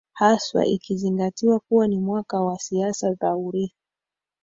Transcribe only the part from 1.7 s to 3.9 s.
ni mwaka wa siasa za urithi